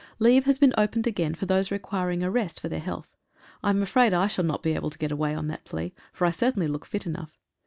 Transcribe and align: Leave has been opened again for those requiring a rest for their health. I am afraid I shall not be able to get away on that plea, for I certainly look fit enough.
Leave 0.17 0.45
has 0.45 0.57
been 0.57 0.73
opened 0.79 1.05
again 1.05 1.35
for 1.35 1.45
those 1.45 1.69
requiring 1.69 2.23
a 2.23 2.31
rest 2.31 2.59
for 2.59 2.67
their 2.67 2.79
health. 2.79 3.15
I 3.61 3.69
am 3.69 3.83
afraid 3.83 4.15
I 4.15 4.25
shall 4.25 4.43
not 4.43 4.63
be 4.63 4.73
able 4.73 4.89
to 4.89 4.97
get 4.97 5.11
away 5.11 5.35
on 5.35 5.45
that 5.49 5.63
plea, 5.63 5.93
for 6.11 6.25
I 6.25 6.31
certainly 6.31 6.65
look 6.65 6.87
fit 6.87 7.05
enough. 7.05 7.37